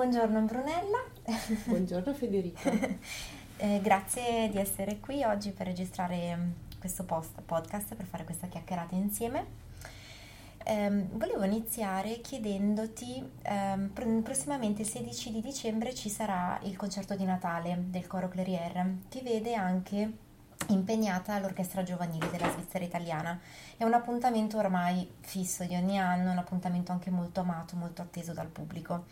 Buongiorno 0.00 0.40
Brunella. 0.40 1.04
Buongiorno 1.66 2.14
Federica. 2.14 2.70
eh, 3.58 3.80
grazie 3.82 4.48
di 4.48 4.56
essere 4.56 4.98
qui 4.98 5.22
oggi 5.24 5.50
per 5.50 5.66
registrare 5.66 6.36
mm, 6.36 6.50
questo 6.78 7.04
post, 7.04 7.38
podcast, 7.42 7.94
per 7.94 8.06
fare 8.06 8.24
questa 8.24 8.46
chiacchierata 8.46 8.94
insieme. 8.94 9.44
Eh, 10.64 11.04
volevo 11.12 11.44
iniziare 11.44 12.22
chiedendoti, 12.22 13.22
eh, 13.42 13.90
prossimamente 14.22 14.80
il 14.80 14.88
16 14.88 15.32
di 15.32 15.42
dicembre 15.42 15.94
ci 15.94 16.08
sarà 16.08 16.58
il 16.62 16.78
concerto 16.78 17.14
di 17.14 17.24
Natale 17.24 17.76
del 17.88 18.06
Coro 18.06 18.30
Clairier, 18.30 18.92
che 19.06 19.20
vede 19.20 19.52
anche 19.52 20.12
impegnata 20.68 21.34
all'Orchestra 21.34 21.82
Giovanile 21.82 22.30
della 22.30 22.50
Svizzera 22.50 22.84
Italiana. 22.84 23.38
È 23.76 23.84
un 23.84 23.92
appuntamento 23.92 24.56
ormai 24.56 25.06
fisso 25.20 25.64
di 25.64 25.74
ogni 25.74 25.98
anno, 25.98 26.30
un 26.30 26.38
appuntamento 26.38 26.90
anche 26.90 27.10
molto 27.10 27.40
amato, 27.40 27.76
molto 27.76 28.00
atteso 28.00 28.32
dal 28.32 28.48
pubblico. 28.48 29.04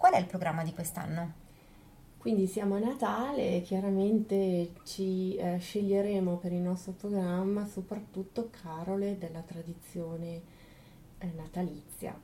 Qual 0.00 0.14
è 0.14 0.18
il 0.18 0.24
programma 0.24 0.64
di 0.64 0.72
quest'anno? 0.72 1.32
Quindi 2.16 2.46
siamo 2.46 2.76
a 2.76 2.78
Natale 2.78 3.56
e 3.56 3.60
chiaramente 3.60 4.70
ci 4.84 5.36
eh, 5.36 5.58
sceglieremo 5.58 6.38
per 6.38 6.52
il 6.52 6.62
nostro 6.62 6.92
programma 6.92 7.66
soprattutto 7.66 8.48
carole 8.48 9.18
della 9.18 9.42
tradizione 9.42 10.40
eh, 11.18 11.30
natalizia. 11.36 12.18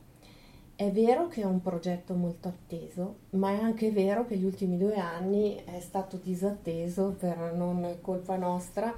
È 0.74 0.90
vero 0.90 1.28
che 1.28 1.42
è 1.42 1.44
un 1.44 1.60
progetto 1.60 2.14
molto 2.14 2.48
atteso, 2.48 3.16
ma 3.32 3.50
è 3.50 3.60
anche 3.60 3.90
vero 3.90 4.24
che 4.24 4.38
gli 4.38 4.46
ultimi 4.46 4.78
due 4.78 4.96
anni 4.96 5.62
è 5.62 5.78
stato 5.80 6.16
disatteso 6.16 7.14
per 7.18 7.52
non 7.52 7.98
colpa 8.00 8.36
nostra, 8.36 8.90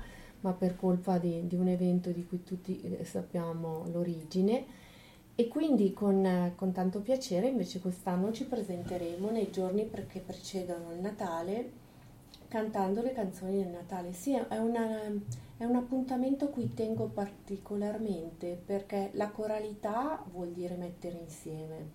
ma 0.43 0.52
per 0.52 0.77
colpa 0.77 1.19
di, 1.19 1.49
di 1.49 1.57
un 1.57 1.66
evento 1.66 2.10
di 2.10 2.24
cui 2.24 2.45
tutti 2.45 2.80
eh, 2.80 3.05
sappiamo 3.05 3.87
l'origine. 3.91 4.87
E 5.41 5.47
quindi 5.47 5.92
con, 5.92 6.52
con, 6.56 6.73
tanto 6.73 7.01
piacere 7.01 7.46
invece 7.46 7.79
quest'anno 7.79 8.33
ci 8.33 8.45
presenteremo 8.45 9.30
nei 9.30 9.52
giorni 9.52 9.88
che 10.09 10.19
precedono 10.19 10.91
il 10.92 10.98
Natale 10.98 11.70
cantando 12.48 13.02
le 13.02 13.13
canzoni 13.13 13.63
del 13.63 13.68
Natale. 13.68 14.13
Sì, 14.13 14.32
è, 14.32 14.59
una, 14.59 14.98
è 15.57 15.65
un 15.65 15.76
appuntamento 15.76 16.46
a 16.46 16.48
cui 16.48 16.74
tengo 16.74 17.04
particolarmente 17.04 18.60
perché 18.66 19.10
la 19.13 19.29
coralità 19.29 20.24
vuol 20.32 20.48
dire 20.48 20.74
mettere 20.74 21.18
insieme, 21.18 21.88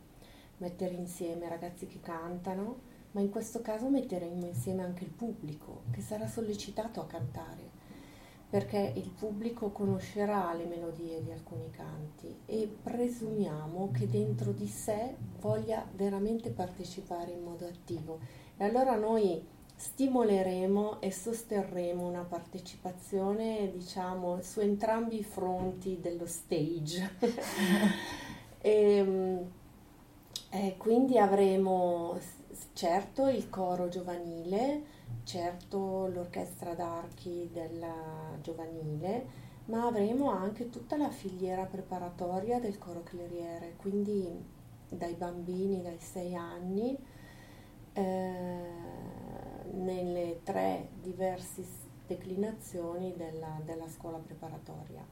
mettere 0.60 0.94
insieme 0.94 1.50
ragazzi 1.50 1.86
che 1.86 2.00
cantano, 2.00 2.78
ma 3.12 3.20
in 3.20 3.30
questo 3.30 3.62
caso 3.62 3.90
metteremo 3.90 4.46
insieme 4.46 4.84
anche 4.84 5.04
il 5.04 5.12
pubblico 5.12 5.82
che 5.92 6.00
sarà 6.00 6.30
sollecitato 6.30 7.02
a 7.02 7.08
cantare 7.08 7.83
perché 8.54 8.94
il 8.98 9.10
pubblico 9.10 9.72
conoscerà 9.72 10.54
le 10.54 10.66
melodie 10.66 11.24
di 11.24 11.32
alcuni 11.32 11.72
canti 11.72 12.42
e 12.46 12.72
presumiamo 12.84 13.90
che 13.92 14.08
dentro 14.08 14.52
di 14.52 14.68
sé 14.68 15.16
voglia 15.40 15.84
veramente 15.96 16.52
partecipare 16.52 17.32
in 17.32 17.42
modo 17.42 17.66
attivo. 17.66 18.20
E 18.56 18.64
allora 18.64 18.96
noi 18.96 19.44
stimoleremo 19.76 21.02
e 21.02 21.12
sosterremo 21.12 22.08
una 22.08 22.22
partecipazione, 22.22 23.72
diciamo, 23.72 24.44
su 24.44 24.60
entrambi 24.60 25.18
i 25.18 25.24
fronti 25.24 25.98
dello 26.00 26.28
stage. 26.28 27.10
e, 28.62 28.70
ehm, 28.70 29.52
e 30.52 30.76
quindi 30.78 31.18
avremo 31.18 32.20
certo 32.74 33.28
il 33.28 33.50
coro 33.50 33.90
giovanile, 33.90 35.02
certo 35.24 36.08
l'orchestra 36.08 36.74
d'archi 36.74 37.50
della 37.52 38.38
giovanile, 38.42 39.26
ma 39.66 39.86
avremo 39.86 40.30
anche 40.30 40.70
tutta 40.70 40.98
la 40.98 41.10
filiera 41.10 41.66
preparatoria 41.66 42.60
del 42.60 42.78
coro 42.78 43.04
cleriere, 43.04 43.76
quindi 43.78 44.62
dai 44.90 45.14
bambini 45.14 45.82
dai 45.82 46.00
sei 46.00 46.36
anni 46.36 46.98
eh, 47.94 48.62
nelle 49.72 50.42
tre 50.44 50.90
diverse 51.02 51.64
declinazioni 52.06 53.14
della, 53.16 53.60
della 53.64 53.88
scuola 53.88 54.18
preparatoria. 54.18 55.06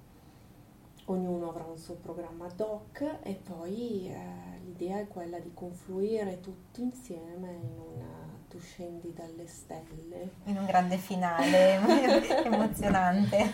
Ognuno 1.06 1.50
avrà 1.50 1.64
un 1.66 1.78
suo 1.78 1.96
programma 1.96 2.46
ad 2.46 2.60
hoc 2.60 3.20
e 3.24 3.34
poi 3.34 4.08
eh, 4.08 4.60
l'idea 4.64 5.00
è 5.00 5.08
quella 5.08 5.40
di 5.40 5.52
confluire 5.54 6.40
tutti 6.40 6.82
insieme 6.82 7.52
in 7.54 7.80
una 7.80 8.11
tu 8.52 8.60
scendi 8.60 9.14
dalle 9.14 9.48
stelle. 9.48 10.34
In 10.46 10.58
un 10.58 10.66
grande 10.66 10.98
finale 10.98 11.80
emozionante. 12.44 13.54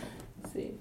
Sì. 0.52 0.76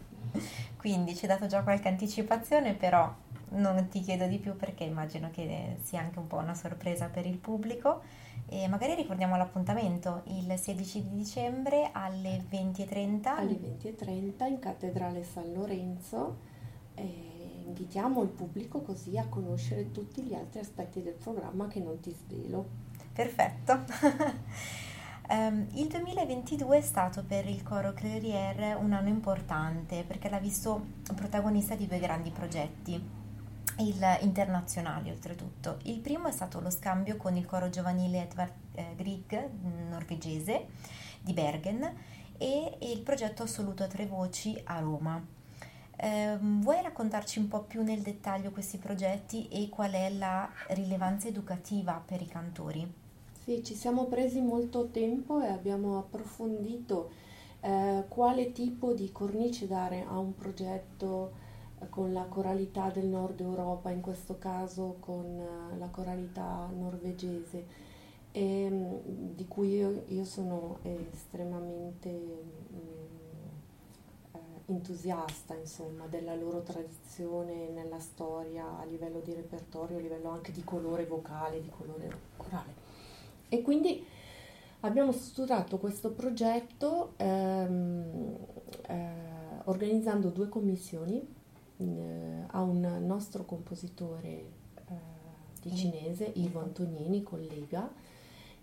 Quindi 0.78 1.14
ci 1.14 1.26
hai 1.26 1.32
dato 1.32 1.46
già 1.46 1.62
qualche 1.62 1.88
anticipazione, 1.88 2.72
però 2.72 3.14
non 3.50 3.88
ti 3.88 4.00
chiedo 4.00 4.26
di 4.26 4.38
più 4.38 4.56
perché 4.56 4.84
immagino 4.84 5.30
che 5.30 5.76
sia 5.82 6.00
anche 6.00 6.18
un 6.18 6.26
po' 6.26 6.38
una 6.38 6.54
sorpresa 6.54 7.08
per 7.08 7.26
il 7.26 7.36
pubblico. 7.36 8.02
E 8.48 8.66
magari 8.68 8.94
ricordiamo 8.94 9.36
l'appuntamento 9.36 10.22
il 10.26 10.56
16 10.56 11.02
di 11.02 11.16
dicembre 11.16 11.90
alle 11.92 12.42
20.30. 12.50 13.26
Alle 13.26 13.58
20.30 13.58 14.46
in 14.46 14.58
Cattedrale 14.58 15.24
San 15.24 15.52
Lorenzo. 15.52 16.54
E 16.94 17.64
invitiamo 17.66 18.22
il 18.22 18.30
pubblico 18.30 18.80
così 18.80 19.18
a 19.18 19.26
conoscere 19.26 19.90
tutti 19.90 20.22
gli 20.22 20.32
altri 20.32 20.60
aspetti 20.60 21.02
del 21.02 21.14
programma 21.14 21.66
che 21.66 21.80
non 21.80 22.00
ti 22.00 22.10
svelo. 22.12 22.85
Perfetto. 23.16 23.82
um, 25.30 25.66
il 25.72 25.86
2022 25.86 26.76
è 26.76 26.80
stato 26.82 27.24
per 27.24 27.48
il 27.48 27.62
coro 27.62 27.94
Clerier 27.94 28.76
un 28.76 28.92
anno 28.92 29.08
importante 29.08 30.04
perché 30.06 30.28
l'ha 30.28 30.38
visto 30.38 30.84
protagonista 31.14 31.74
di 31.74 31.86
due 31.86 31.98
grandi 31.98 32.30
progetti. 32.30 33.24
Il, 33.78 34.18
internazionali 34.20 35.10
oltretutto. 35.10 35.78
Il 35.84 36.00
primo 36.00 36.28
è 36.28 36.30
stato 36.30 36.60
lo 36.60 36.68
scambio 36.68 37.16
con 37.16 37.36
il 37.36 37.46
coro 37.46 37.70
giovanile 37.70 38.22
Edvard 38.22 38.52
eh, 38.74 38.94
Grieg 38.96 39.48
norvegese 39.88 40.66
di 41.20 41.32
Bergen 41.32 41.90
e, 42.36 42.76
e 42.78 42.90
il 42.90 43.00
progetto 43.00 43.44
Assoluto 43.44 43.82
a 43.82 43.86
tre 43.86 44.04
voci 44.04 44.60
a 44.64 44.78
Roma. 44.78 45.24
Eh, 45.96 46.36
vuoi 46.38 46.82
raccontarci 46.82 47.38
un 47.38 47.48
po' 47.48 47.62
più 47.62 47.82
nel 47.82 48.02
dettaglio 48.02 48.50
questi 48.50 48.76
progetti 48.76 49.48
e 49.48 49.70
qual 49.70 49.92
è 49.92 50.10
la 50.10 50.50
rilevanza 50.68 51.28
educativa 51.28 52.02
per 52.04 52.20
i 52.20 52.26
cantori? 52.26 53.04
Sì, 53.46 53.62
ci 53.62 53.76
siamo 53.76 54.06
presi 54.06 54.40
molto 54.40 54.88
tempo 54.88 55.40
e 55.40 55.46
abbiamo 55.46 55.98
approfondito 55.98 57.10
eh, 57.60 58.02
quale 58.08 58.50
tipo 58.50 58.92
di 58.92 59.12
cornice 59.12 59.68
dare 59.68 60.02
a 60.02 60.18
un 60.18 60.34
progetto 60.34 61.30
eh, 61.78 61.88
con 61.88 62.12
la 62.12 62.24
coralità 62.24 62.90
del 62.90 63.06
nord 63.06 63.38
Europa, 63.38 63.90
in 63.90 64.00
questo 64.00 64.36
caso 64.38 64.96
con 64.98 65.24
eh, 65.38 65.78
la 65.78 65.86
coralità 65.86 66.68
norvegese, 66.76 67.66
e, 68.32 68.68
mm, 68.68 69.36
di 69.36 69.46
cui 69.46 69.76
io, 69.76 70.02
io 70.08 70.24
sono 70.24 70.80
estremamente 70.82 72.10
mh, 72.10 72.74
mm, 72.74 73.14
eh, 74.32 74.38
entusiasta 74.72 75.54
insomma, 75.54 76.06
della 76.08 76.34
loro 76.34 76.62
tradizione 76.62 77.68
nella 77.68 78.00
storia 78.00 78.76
a 78.76 78.84
livello 78.86 79.20
di 79.20 79.34
repertorio, 79.34 79.98
a 79.98 80.00
livello 80.00 80.30
anche 80.30 80.50
di 80.50 80.64
colore 80.64 81.06
vocale, 81.06 81.60
di 81.60 81.70
colore 81.70 82.10
corale. 82.36 82.85
E 83.48 83.62
quindi 83.62 84.04
abbiamo 84.80 85.12
studiato 85.12 85.78
questo 85.78 86.10
progetto 86.10 87.14
ehm, 87.16 88.36
eh, 88.88 89.10
organizzando 89.64 90.28
due 90.28 90.48
commissioni 90.48 91.24
eh, 91.78 92.44
a 92.46 92.62
un 92.62 93.04
nostro 93.04 93.44
compositore 93.44 94.28
eh, 94.28 94.94
di 95.62 95.74
cinese, 95.74 96.30
Ivo 96.34 96.60
Antonieni, 96.60 97.22
collega, 97.22 97.90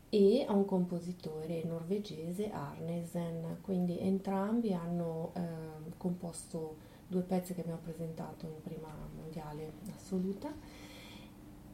e 0.10 0.46
a 0.48 0.54
un 0.54 0.66
compositore 0.66 1.64
norvegese, 1.64 2.52
Arnesen. 2.52 3.58
Quindi 3.62 4.00
entrambi 4.00 4.74
hanno 4.74 5.32
ehm, 5.34 5.94
composto 5.98 6.92
due 7.08 7.22
pezzi 7.22 7.54
che 7.54 7.62
abbiamo 7.62 7.80
presentato 7.84 8.46
in 8.46 8.62
prima 8.62 8.90
mondiale 9.16 9.74
assoluta 9.96 10.52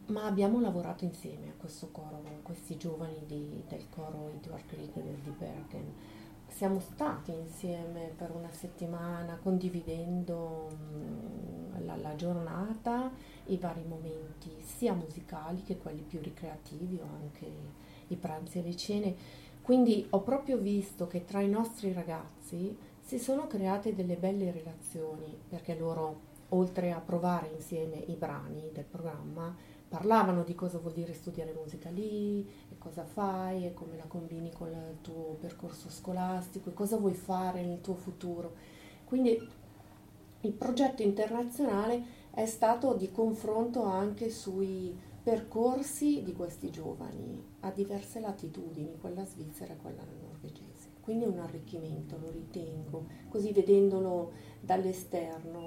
ma 0.10 0.26
abbiamo 0.26 0.60
lavorato 0.60 1.06
insieme 1.06 1.50
a 1.50 1.54
questo 1.58 1.90
coro, 1.92 2.22
con 2.24 2.42
questi 2.42 2.78
giovani 2.78 3.24
di, 3.26 3.64
del 3.68 3.86
coro 3.90 4.30
Edward 4.30 4.66
Krieger 4.66 5.04
di 5.04 5.30
Bergen. 5.38 5.94
Siamo 6.48 6.80
stati 6.80 7.32
insieme 7.32 8.12
per 8.16 8.32
una 8.32 8.52
settimana 8.52 9.38
condividendo 9.42 10.68
mh, 10.70 11.86
la, 11.86 11.96
la, 11.96 12.16
giornata, 12.16 13.12
i 13.46 13.58
vari 13.58 13.84
momenti 13.88 14.52
sia 14.60 14.94
musicali 14.94 15.62
che 15.64 15.78
quelli 15.78 16.02
più 16.02 16.20
ricreativi 16.22 17.00
o 17.00 17.08
anche 17.22 17.48
i 18.08 18.16
pranzi 18.16 18.60
e 18.60 18.64
le 18.64 18.76
cene. 18.76 19.16
Quindi 19.62 20.08
ho 20.10 20.22
proprio 20.22 20.58
visto 20.58 21.06
che 21.06 21.24
tra 21.24 21.42
i 21.42 21.50
nostri 21.50 21.94
ragazzi 21.94 22.76
si 23.00 23.20
sono 23.20 23.46
create 23.46 23.94
delle 23.94 24.16
belle 24.16 24.52
relazioni 24.52 25.38
perché 25.48 25.76
loro, 25.76 26.20
oltre 26.50 26.92
a 26.92 27.00
provare 27.00 27.52
insieme 27.54 27.98
i 28.08 28.16
brani 28.16 28.72
del 28.74 28.86
programma, 28.86 29.56
parlavano 29.90 30.44
di 30.44 30.54
cosa 30.54 30.78
vuol 30.78 30.94
dire 30.94 31.14
studiare 31.14 31.52
musica 31.52 31.90
lì, 31.90 32.48
e 32.70 32.78
cosa 32.78 33.04
fai, 33.04 33.66
e 33.66 33.74
come 33.74 33.98
la 33.98 34.06
combini 34.06 34.52
con 34.54 34.70
il 34.70 34.98
tuo 35.02 35.36
percorso 35.40 35.90
scolastico, 35.90 36.70
e 36.70 36.74
cosa 36.74 36.98
vuoi 36.98 37.16
fare 37.16 37.66
nel 37.66 37.82
tuo 37.82 37.96
futuro. 37.96 38.54
Quindi 39.04 39.50
il 40.42 40.52
progetto 40.54 41.02
internazionale 41.02 42.18
è 42.32 42.46
stato 42.46 42.94
di 42.94 43.12
confronto 43.12 43.84
anche 43.84 44.30
sui 44.30 44.96
percorsi 45.22 46.24
di 46.24 46.34
questi 46.34 46.70
giovani 46.70 47.44
a 47.62 47.72
diverse 47.72 48.20
latitudini, 48.20 48.98
quella 49.02 49.26
svizzera 49.26 49.74
e 49.74 49.78
quella 49.78 50.04
norvegese. 50.22 50.92
Quindi 51.02 51.26
è 51.26 51.28
un 51.28 51.40
arricchimento, 51.40 52.18
lo 52.20 52.30
ritengo, 52.30 53.06
così 53.28 53.52
vedendolo 53.52 54.32
dall'esterno 54.60 55.58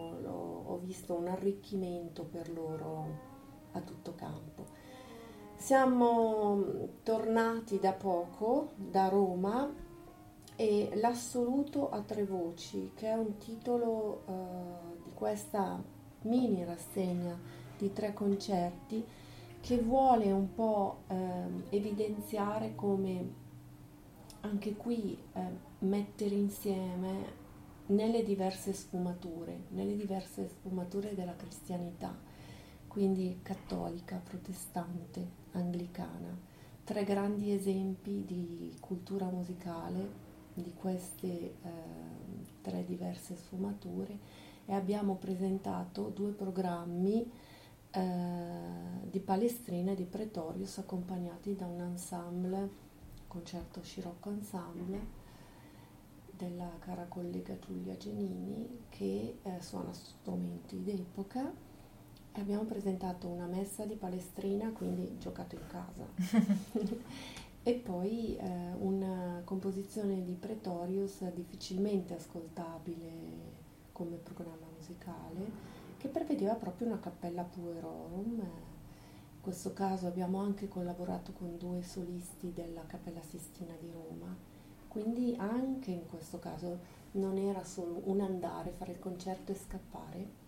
ho 0.64 0.78
visto 0.78 1.14
un 1.14 1.26
arricchimento 1.26 2.22
per 2.22 2.50
loro 2.52 3.30
a 3.72 3.80
tutto 3.80 4.14
campo. 4.14 4.66
Siamo 5.56 6.88
tornati 7.02 7.78
da 7.78 7.92
poco 7.92 8.70
da 8.76 9.08
Roma 9.08 9.72
e 10.56 10.90
L'assoluto 10.94 11.90
a 11.90 12.00
tre 12.02 12.24
voci, 12.24 12.92
che 12.94 13.08
è 13.08 13.14
un 13.14 13.36
titolo 13.38 14.22
uh, 14.26 15.02
di 15.02 15.10
questa 15.14 15.82
mini 16.22 16.64
rassegna 16.64 17.38
di 17.76 17.92
tre 17.92 18.12
concerti 18.12 19.04
che 19.60 19.78
vuole 19.78 20.30
un 20.32 20.52
po' 20.54 21.02
eh, 21.06 21.16
evidenziare 21.70 22.74
come 22.74 23.40
anche 24.40 24.74
qui 24.74 25.16
eh, 25.34 25.40
mettere 25.80 26.34
insieme 26.34 27.40
nelle 27.86 28.24
diverse 28.24 28.72
sfumature, 28.72 29.66
nelle 29.68 29.96
diverse 29.96 30.48
sfumature 30.48 31.14
della 31.14 31.36
cristianità, 31.36 32.12
quindi 32.92 33.38
cattolica, 33.42 34.20
protestante, 34.22 35.26
anglicana, 35.52 36.38
tre 36.84 37.04
grandi 37.04 37.50
esempi 37.50 38.22
di 38.26 38.76
cultura 38.80 39.30
musicale 39.30 40.06
di 40.52 40.74
queste 40.74 41.26
eh, 41.26 41.54
tre 42.60 42.84
diverse 42.84 43.34
sfumature 43.34 44.18
e 44.66 44.74
abbiamo 44.74 45.14
presentato 45.14 46.08
due 46.08 46.32
programmi 46.32 47.32
eh, 47.92 48.00
di 49.08 49.20
Palestrina 49.20 49.92
e 49.92 49.94
di 49.94 50.04
Pretorius 50.04 50.76
accompagnati 50.76 51.56
da 51.56 51.64
un 51.64 51.80
ensemble, 51.80 52.68
concerto 53.26 53.80
Scirocco 53.80 54.28
Ensemble 54.28 55.00
della 56.30 56.70
cara 56.80 57.06
collega 57.06 57.58
Giulia 57.58 57.96
Genini 57.96 58.84
che 58.90 59.38
eh, 59.42 59.62
suona 59.62 59.94
strumenti 59.94 60.82
d'epoca 60.82 61.70
abbiamo 62.40 62.64
presentato 62.64 63.28
una 63.28 63.46
messa 63.46 63.84
di 63.84 63.94
Palestrina, 63.94 64.70
quindi 64.70 65.16
giocato 65.18 65.54
in 65.54 65.66
casa. 65.68 66.06
e 67.64 67.74
poi 67.74 68.36
eh, 68.36 68.72
una 68.78 69.42
composizione 69.44 70.22
di 70.22 70.34
Pretorius 70.34 71.22
difficilmente 71.32 72.14
ascoltabile 72.14 73.10
come 73.92 74.16
programma 74.16 74.66
musicale 74.74 75.70
che 75.98 76.08
prevedeva 76.08 76.54
proprio 76.54 76.88
una 76.88 76.98
cappella 76.98 77.44
puerorum. 77.44 78.40
In 78.40 79.40
questo 79.40 79.72
caso 79.72 80.06
abbiamo 80.06 80.38
anche 80.38 80.68
collaborato 80.68 81.32
con 81.32 81.56
due 81.58 81.82
solisti 81.82 82.52
della 82.52 82.84
Cappella 82.86 83.22
Sistina 83.22 83.74
di 83.78 83.90
Roma, 83.90 84.34
quindi 84.88 85.34
anche 85.36 85.90
in 85.90 86.06
questo 86.08 86.38
caso 86.38 87.00
non 87.12 87.36
era 87.38 87.64
solo 87.64 88.02
un 88.04 88.20
andare, 88.20 88.70
fare 88.70 88.92
il 88.92 88.98
concerto 88.98 89.52
e 89.52 89.56
scappare, 89.56 90.41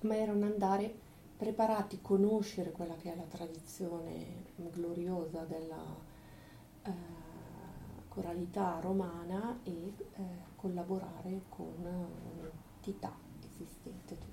ma 0.00 0.16
era 0.16 0.32
un 0.32 0.42
andare 0.42 0.92
preparati, 1.36 2.00
conoscere 2.00 2.72
quella 2.72 2.94
che 2.96 3.12
è 3.12 3.16
la 3.16 3.24
tradizione 3.24 4.44
gloriosa 4.56 5.44
della 5.44 5.82
eh, 6.84 6.92
coralità 8.08 8.78
romana 8.80 9.58
e 9.62 9.70
eh, 9.70 10.22
collaborare 10.56 11.42
con 11.48 11.74
un'entità 11.78 13.12
esistente 13.46 14.26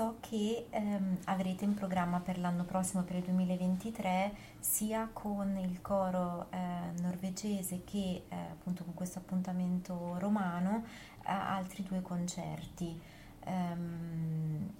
so 0.00 0.16
che 0.20 0.66
ehm, 0.70 1.18
avrete 1.24 1.64
in 1.64 1.74
programma 1.74 2.20
per 2.20 2.38
l'anno 2.38 2.64
prossimo, 2.64 3.02
per 3.02 3.16
il 3.16 3.22
2023, 3.24 4.32
sia 4.60 5.10
con 5.12 5.56
il 5.58 5.82
coro 5.82 6.46
eh, 6.50 6.58
norvegese 7.00 7.82
che 7.84 8.24
eh, 8.28 8.36
appunto 8.36 8.84
con 8.84 8.94
questo 8.94 9.18
appuntamento 9.18 10.16
romano, 10.18 10.84
eh, 11.26 11.32
altri 11.32 11.82
due 11.82 12.02
concerti. 12.02 13.18
Um, 13.50 14.70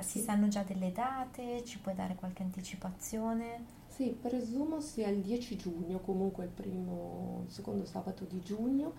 si 0.00 0.20
sanno 0.20 0.48
già 0.48 0.62
delle 0.62 0.92
date? 0.92 1.64
Ci 1.64 1.78
puoi 1.78 1.94
dare 1.94 2.14
qualche 2.14 2.42
anticipazione? 2.42 3.82
Sì, 3.88 4.16
presumo 4.20 4.80
sia 4.80 5.08
il 5.08 5.20
10 5.20 5.56
giugno, 5.56 6.00
comunque 6.00 6.44
il 6.44 6.50
primo, 6.50 7.44
il 7.46 7.52
secondo 7.52 7.84
sabato 7.84 8.24
di 8.24 8.40
giugno 8.40 8.92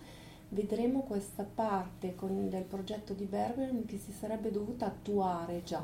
vedremo 0.50 1.02
questa 1.02 1.44
parte 1.44 2.16
con, 2.16 2.50
del 2.50 2.64
progetto 2.64 3.14
di 3.14 3.26
Bergman 3.26 3.86
che 3.86 3.98
si 3.98 4.12
sarebbe 4.12 4.52
dovuta 4.52 4.86
attuare 4.86 5.64
già, 5.64 5.84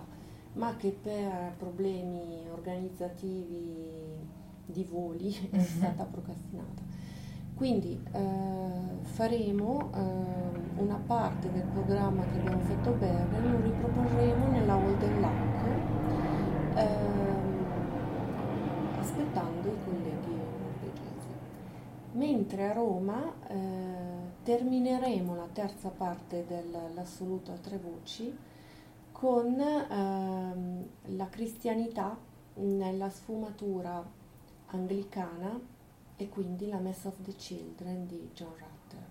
ma 0.53 0.75
che 0.75 0.89
per 0.89 1.53
problemi 1.57 2.47
organizzativi 2.49 4.39
di 4.65 4.83
voli 4.83 5.33
è 5.51 5.57
mhm. 5.57 5.63
stata 5.63 6.03
procrastinata. 6.03 6.90
Quindi 7.61 8.03
eh, 8.13 8.69
faremo 9.03 9.91
eh, 9.93 10.81
una 10.81 10.99
parte 11.05 11.51
del 11.51 11.61
programma 11.61 12.23
che 12.23 12.39
abbiamo 12.39 12.59
fatto 12.61 12.89
a 12.89 13.39
lo 13.39 13.61
riproporremo 13.61 14.47
nella 14.47 14.75
Holden 14.77 15.21
Luck, 15.21 15.65
eh, 16.75 16.87
aspettando 18.99 19.67
i 19.67 19.77
colleghi 19.85 20.33
norvegesi. 20.33 21.27
Mentre 22.13 22.71
a 22.71 22.73
Roma 22.73 23.31
eh, 23.47 23.55
termineremo 24.41 25.35
la 25.35 25.47
terza 25.53 25.89
parte 25.89 26.47
dell'assoluto 26.47 27.51
a 27.51 27.57
tre 27.57 27.77
voci 27.77 28.35
con 29.11 29.59
ehm, 29.59 30.85
la 31.15 31.29
cristianità 31.29 32.17
nella 32.55 33.11
sfumatura 33.11 34.03
anglicana 34.71 35.70
e 36.21 36.29
quindi 36.29 36.67
la 36.67 36.77
Mass 36.77 37.05
of 37.05 37.15
the 37.23 37.35
Children 37.35 38.05
di 38.05 38.29
John 38.35 38.51
Rutter. 38.51 39.09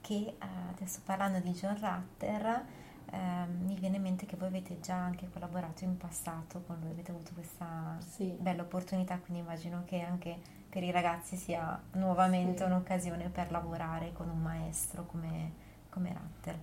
Che 0.00 0.14
eh, 0.14 0.36
adesso 0.70 1.00
parlando 1.04 1.38
di 1.38 1.52
John 1.52 1.78
Rutter 1.78 2.64
eh, 3.12 3.46
mi 3.46 3.76
viene 3.76 3.96
in 3.96 4.02
mente 4.02 4.26
che 4.26 4.34
voi 4.34 4.48
avete 4.48 4.80
già 4.80 4.96
anche 4.96 5.30
collaborato 5.30 5.84
in 5.84 5.96
passato 5.96 6.62
con 6.66 6.80
lui, 6.80 6.90
avete 6.90 7.12
avuto 7.12 7.30
questa 7.32 7.96
sì. 8.04 8.34
bella 8.36 8.62
opportunità, 8.62 9.18
quindi 9.18 9.42
immagino 9.42 9.84
che 9.86 10.00
anche 10.00 10.36
per 10.68 10.82
i 10.82 10.90
ragazzi 10.90 11.36
sia 11.36 11.80
nuovamente 11.92 12.58
sì. 12.58 12.64
un'occasione 12.64 13.28
per 13.28 13.52
lavorare 13.52 14.12
con 14.12 14.28
un 14.28 14.42
maestro 14.42 15.06
come, 15.06 15.52
come 15.90 16.12
Ratter. 16.12 16.58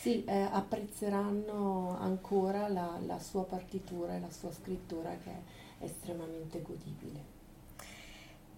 Sì, 0.00 0.24
eh, 0.24 0.48
apprezzeranno 0.52 1.98
ancora 1.98 2.68
la, 2.68 2.96
la 3.04 3.18
sua 3.18 3.44
partitura 3.44 4.14
e 4.14 4.20
la 4.20 4.30
sua 4.30 4.52
scrittura 4.52 5.10
che 5.16 5.30
è 5.78 5.84
estremamente 5.84 6.62
godibile. 6.62 7.37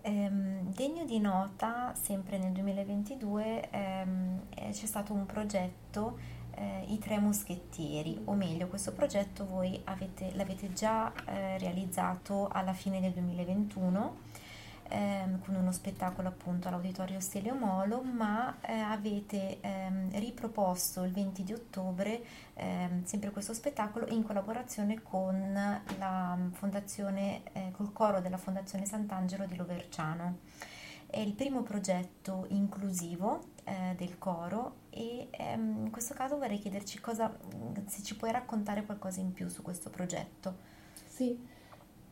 Ehm, 0.03 0.73
degno 0.73 1.05
di 1.05 1.19
nota, 1.19 1.93
sempre 1.95 2.39
nel 2.39 2.53
2022 2.53 3.71
ehm, 3.71 4.41
c'è 4.55 4.87
stato 4.87 5.13
un 5.13 5.27
progetto 5.27 6.19
eh, 6.55 6.85
I 6.89 6.99
Tre 6.99 7.19
Moschettieri, 7.19 8.23
o 8.25 8.35
meglio 8.35 8.69
questo 8.69 8.93
progetto 8.93 9.47
voi 9.47 9.81
avete, 9.85 10.33
l'avete 10.35 10.73
già 10.73 11.13
eh, 11.27 11.59
realizzato 11.59 12.49
alla 12.49 12.73
fine 12.73 13.01
del 13.01 13.13
2021 13.13 14.17
ehm, 14.91 15.41
con 15.45 15.55
uno 15.55 15.73
spettacolo 15.73 16.29
appunto 16.29 16.69
all'Auditorio 16.69 17.21
Stelio 17.21 17.55
Molo, 17.55 18.03
ma 18.03 18.59
eh, 18.61 18.73
avete 18.79 19.59
ehm, 19.61 20.19
riproposto 20.19 21.05
il 21.05 21.13
20 21.13 21.43
di 21.45 21.53
ottobre 21.53 22.23
ehm, 22.55 23.05
sempre 23.05 23.31
questo 23.31 23.55
spettacolo 23.55 24.07
in 24.09 24.23
collaborazione 24.23 25.03
con 25.03 25.81
la 25.99 26.39
fondazione, 26.53 27.43
eh, 27.53 27.71
col 27.73 27.93
coro 27.93 28.21
della 28.21 28.37
Fondazione 28.37 28.85
Sant'Angelo 28.85 29.47
di 29.47 29.57
Loverciano. 29.57 30.39
È 31.07 31.19
il 31.19 31.33
primo 31.33 31.63
progetto 31.63 32.47
inclusivo 32.51 33.49
eh, 33.65 33.95
del 33.97 34.19
coro 34.19 34.75
e 34.91 35.29
ehm, 35.31 35.87
in 35.87 35.91
questo 35.91 36.15
caso 36.15 36.37
vorrei 36.39 36.59
chiederci 36.59 37.01
cosa, 37.01 37.37
se 37.87 38.03
ci 38.03 38.17
puoi 38.17 38.31
raccontare 38.31 38.85
qualcosa 38.85 39.21
in 39.21 39.33
più 39.33 39.49
su 39.49 39.63
questo 39.63 39.91
progetto. 39.91 40.69
Sì, 41.07 41.37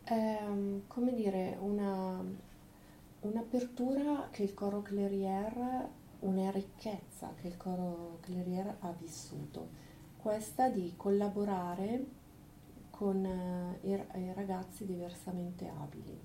ehm, 0.04 0.82
come 0.86 1.14
dire, 1.14 1.56
una, 1.60 2.22
un'apertura 3.28 4.28
che 4.30 4.42
il 4.42 4.54
coro 4.54 4.82
Clerier, 4.82 5.88
una 6.20 6.50
ricchezza 6.50 7.32
che 7.40 7.48
il 7.48 7.56
coro 7.56 8.18
Clerier 8.20 8.76
ha 8.80 8.92
vissuto, 8.98 9.68
questa 10.16 10.68
di 10.68 10.94
collaborare 10.96 12.04
con 12.90 13.24
eh, 13.24 13.78
i, 13.82 14.32
ragazzi 14.32 14.84
diversamente 14.84 15.68
abili. 15.68 16.18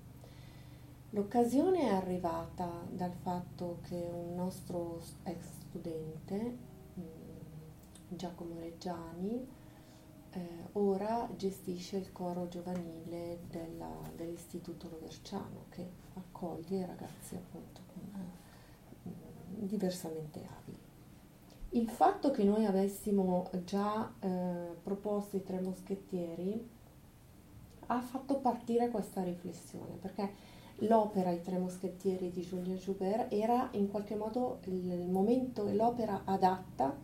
L'occasione 1.10 1.82
è 1.82 1.94
arrivata 1.94 2.84
dal 2.90 3.12
fatto 3.12 3.78
che 3.82 4.10
un 4.12 4.34
nostro 4.34 5.00
ex 5.22 5.46
studente, 5.68 6.58
mm, 6.98 7.02
Giacomo 8.08 8.58
Reggiani, 8.58 9.46
ora 10.94 11.28
gestisce 11.36 11.96
il 11.96 12.12
coro 12.12 12.46
giovanile 12.48 13.40
della, 13.50 13.90
dell'Istituto 14.14 14.88
Roverciano 14.88 15.66
che 15.68 15.90
accoglie 16.14 16.86
ragazzi 16.86 17.34
appunto 17.34 17.80
con, 17.92 18.02
eh, 18.14 19.66
diversamente 19.66 20.38
abili. 20.38 20.78
Il 21.70 21.88
fatto 21.88 22.30
che 22.30 22.44
noi 22.44 22.64
avessimo 22.64 23.50
già 23.64 24.12
eh, 24.20 24.76
proposto 24.82 25.36
i 25.36 25.42
tre 25.42 25.60
moschettieri 25.60 26.70
ha 27.86 28.00
fatto 28.00 28.36
partire 28.38 28.88
questa 28.88 29.22
riflessione, 29.22 29.96
perché 29.96 30.32
l'opera 30.78 31.30
I 31.30 31.42
Tre 31.42 31.58
Moschettieri 31.58 32.30
di 32.30 32.42
Julien 32.42 32.76
Joubert 32.76 33.32
era 33.32 33.68
in 33.72 33.90
qualche 33.90 34.14
modo 34.14 34.60
il 34.64 35.06
momento 35.08 35.66
e 35.66 35.74
l'opera 35.74 36.22
adatta 36.24 36.96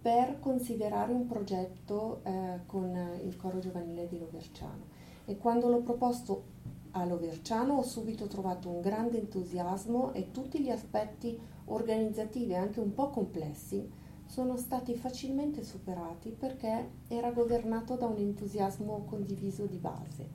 per 0.00 0.38
considerare 0.38 1.12
un 1.12 1.26
progetto 1.26 2.20
eh, 2.22 2.60
con 2.66 3.20
il 3.24 3.36
coro 3.36 3.58
giovanile 3.58 4.06
di 4.06 4.18
Loverciano. 4.18 4.96
E 5.24 5.36
quando 5.36 5.68
l'ho 5.68 5.80
proposto 5.80 6.56
a 6.92 7.04
Loverciano 7.04 7.74
ho 7.74 7.82
subito 7.82 8.26
trovato 8.26 8.68
un 8.68 8.80
grande 8.80 9.18
entusiasmo 9.18 10.12
e 10.12 10.30
tutti 10.30 10.60
gli 10.60 10.70
aspetti 10.70 11.38
organizzativi, 11.66 12.54
anche 12.54 12.80
un 12.80 12.94
po' 12.94 13.10
complessi, 13.10 13.90
sono 14.24 14.56
stati 14.56 14.94
facilmente 14.94 15.64
superati 15.64 16.30
perché 16.30 16.90
era 17.08 17.30
governato 17.30 17.96
da 17.96 18.06
un 18.06 18.18
entusiasmo 18.18 19.04
condiviso 19.06 19.66
di 19.66 19.78
base. 19.78 20.28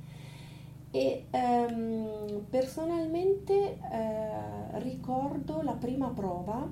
E 0.91 1.25
ehm, 1.29 2.46
personalmente 2.50 3.79
eh, 3.79 4.79
ricordo 4.79 5.62
la 5.62 5.74
prima 5.74 6.10
prova 6.10 6.70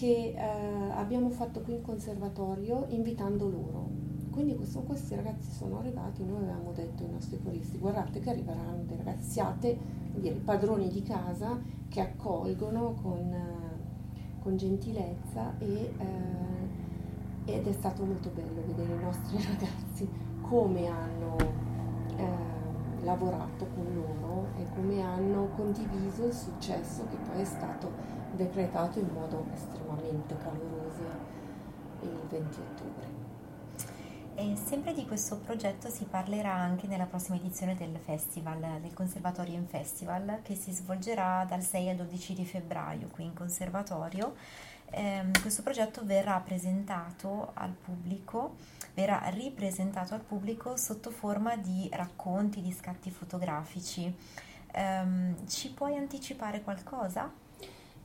che 0.00 0.32
eh, 0.34 0.90
abbiamo 0.92 1.28
fatto 1.28 1.60
qui 1.60 1.74
in 1.74 1.82
conservatorio 1.82 2.86
invitando 2.88 3.50
loro. 3.50 3.90
Quindi 4.30 4.56
questo, 4.56 4.80
questi 4.80 5.14
ragazzi 5.14 5.50
sono 5.50 5.78
arrivati, 5.78 6.24
noi 6.24 6.38
avevamo 6.38 6.72
detto 6.72 7.02
ai 7.02 7.10
nostri 7.10 7.38
coristi, 7.42 7.76
guardate 7.76 8.18
che 8.20 8.30
arriveranno 8.30 8.84
dei 8.86 8.96
ragazzi, 8.96 9.32
siate 9.32 9.78
dire, 10.14 10.36
padroni 10.36 10.88
di 10.88 11.02
casa 11.02 11.60
che 11.88 12.00
accolgono 12.00 12.94
con, 13.02 13.36
con 14.38 14.56
gentilezza 14.56 15.58
e, 15.58 15.92
eh, 15.98 17.52
ed 17.52 17.66
è 17.66 17.72
stato 17.72 18.02
molto 18.02 18.30
bello 18.30 18.62
vedere 18.66 18.94
i 18.94 19.04
nostri 19.04 19.36
ragazzi 19.44 20.08
come 20.40 20.86
hanno 20.86 21.36
eh, 22.16 22.59
lavorato 23.02 23.66
con 23.74 23.86
loro 23.94 24.46
e 24.58 24.66
come 24.74 25.02
hanno 25.02 25.48
condiviso 25.56 26.26
il 26.26 26.32
successo 26.32 27.06
che 27.08 27.16
poi 27.16 27.40
è 27.40 27.44
stato 27.44 27.90
decretato 28.32 28.98
in 28.98 29.08
modo 29.12 29.44
estremamente 29.52 30.36
caloroso 30.36 31.02
il 32.02 32.18
20 32.28 32.60
ottobre. 32.60 33.19
E 34.40 34.56
sempre 34.56 34.94
di 34.94 35.04
questo 35.04 35.36
progetto 35.36 35.90
si 35.90 36.04
parlerà 36.04 36.54
anche 36.54 36.86
nella 36.86 37.04
prossima 37.04 37.36
edizione 37.36 37.76
del 37.76 37.94
festival, 38.02 38.80
del 38.80 38.94
Conservatorio 38.94 39.52
in 39.52 39.66
Festival, 39.66 40.38
che 40.42 40.54
si 40.54 40.72
svolgerà 40.72 41.44
dal 41.46 41.60
6 41.60 41.90
al 41.90 41.96
12 41.96 42.32
di 42.32 42.46
febbraio 42.46 43.08
qui 43.08 43.24
in 43.24 43.34
Conservatorio. 43.34 44.34
Eh, 44.92 45.26
questo 45.42 45.62
progetto 45.62 46.06
verrà 46.06 46.40
presentato 46.40 47.50
al 47.52 47.72
pubblico, 47.72 48.56
verrà 48.94 49.28
ripresentato 49.28 50.14
al 50.14 50.22
pubblico 50.22 50.74
sotto 50.78 51.10
forma 51.10 51.58
di 51.58 51.90
racconti, 51.92 52.62
di 52.62 52.72
scatti 52.72 53.10
fotografici. 53.10 54.10
Eh, 54.72 55.34
ci 55.48 55.70
puoi 55.72 55.98
anticipare 55.98 56.62
qualcosa? 56.62 57.30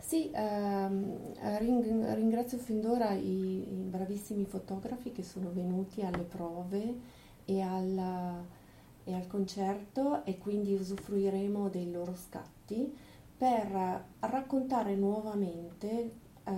Sì, 0.05 0.29
ehm, 0.31 1.33
ring- 1.57 2.13
ringrazio 2.13 2.59
fin 2.59 2.79
d'ora 2.79 3.13
i, 3.13 3.73
i, 3.73 3.81
bravissimi 3.89 4.45
fotografi 4.45 5.11
che 5.11 5.23
sono 5.23 5.49
venuti 5.51 6.01
alle 6.01 6.21
prove 6.21 6.95
e, 7.43 7.61
alla, 7.61 8.39
e 9.03 9.13
al 9.15 9.25
concerto 9.25 10.23
e 10.23 10.37
quindi 10.37 10.75
usufruiremo 10.75 11.69
dei 11.69 11.89
loro 11.91 12.13
scatti 12.15 12.95
per 13.35 14.05
raccontare 14.19 14.95
nuovamente 14.95 15.87
eh, 16.43 16.51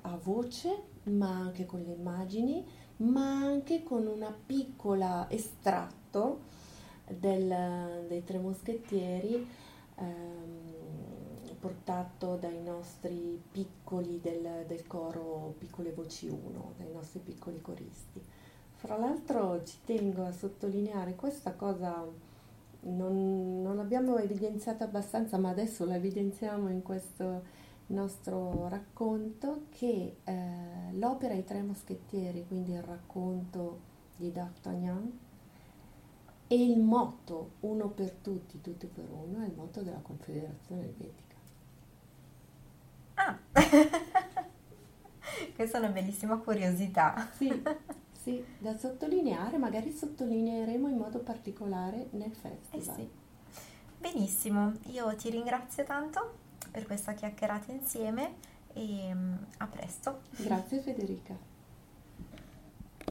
a 0.00 0.18
voce, 0.22 0.84
ma 1.04 1.28
anche 1.28 1.66
con 1.66 1.82
le 1.82 1.92
immagini, 1.92 2.64
ma 2.98 3.36
anche 3.36 3.82
con 3.82 4.06
una 4.06 4.34
piccola 4.46 5.26
estratto 5.28 6.40
del, 7.06 8.04
dei 8.08 8.24
tre 8.24 8.38
moschettieri. 8.38 9.46
Ehm, 9.96 10.73
portato 11.64 12.36
dai 12.36 12.62
nostri 12.62 13.42
piccoli 13.50 14.20
del, 14.20 14.66
del 14.66 14.86
coro 14.86 15.54
Piccole 15.56 15.92
Voci 15.92 16.28
1, 16.28 16.74
dai 16.76 16.92
nostri 16.92 17.20
piccoli 17.20 17.58
coristi. 17.62 18.22
Fra 18.74 18.98
l'altro 18.98 19.64
ci 19.64 19.78
tengo 19.82 20.26
a 20.26 20.32
sottolineare 20.32 21.14
questa 21.14 21.54
cosa, 21.54 22.06
non, 22.80 23.62
non 23.62 23.76
l'abbiamo 23.76 24.18
evidenziata 24.18 24.84
abbastanza, 24.84 25.38
ma 25.38 25.48
adesso 25.48 25.86
la 25.86 25.94
evidenziamo 25.94 26.68
in 26.68 26.82
questo 26.82 27.44
nostro 27.86 28.68
racconto, 28.68 29.62
che 29.70 30.16
eh, 30.22 30.92
l'opera 30.92 31.32
I 31.32 31.44
Tre 31.44 31.62
Moschettieri, 31.62 32.44
quindi 32.46 32.72
il 32.72 32.82
racconto 32.82 33.78
di 34.16 34.30
D'Artagnan, 34.30 35.18
e 36.46 36.62
il 36.62 36.78
motto 36.78 37.52
uno 37.60 37.88
per 37.88 38.10
tutti, 38.10 38.60
tutti 38.60 38.86
per 38.86 39.08
uno, 39.10 39.42
è 39.42 39.46
il 39.46 39.54
motto 39.56 39.80
della 39.80 40.00
Confederazione 40.02 40.82
Elvetica. 40.82 41.33
Questa 45.54 45.78
è 45.78 45.80
una 45.80 45.90
bellissima 45.90 46.36
curiosità. 46.38 47.28
Sì, 47.36 47.62
sì, 48.22 48.44
da 48.58 48.76
sottolineare, 48.76 49.56
magari 49.58 49.92
sottolineeremo 49.92 50.88
in 50.88 50.96
modo 50.96 51.18
particolare 51.20 52.08
nel 52.10 52.32
festival. 52.32 52.98
Eh 52.98 53.00
sì. 53.00 53.10
Benissimo, 53.98 54.72
io 54.88 55.14
ti 55.16 55.30
ringrazio 55.30 55.84
tanto 55.84 56.38
per 56.70 56.84
questa 56.84 57.12
chiacchierata 57.12 57.72
insieme 57.72 58.34
e 58.72 59.14
mm, 59.14 59.34
a 59.58 59.66
presto. 59.66 60.22
Grazie 60.36 60.80
Federica. 60.80 61.53